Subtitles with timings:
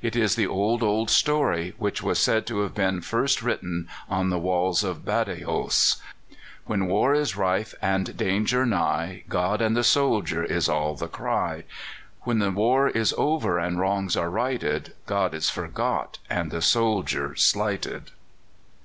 [0.00, 4.30] It is the old, old story which was said to have been first written on
[4.30, 5.96] the walls of Badajos:
[6.66, 11.64] "When war is rife and danger nigh, God and the soldier is all the cry;
[12.20, 18.12] When war is over and wrongs are righted, God is forgot and the soldier slighted."